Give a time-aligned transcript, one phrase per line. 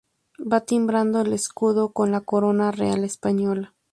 [0.47, 3.75] Va timbrado el escudo con la corona real española".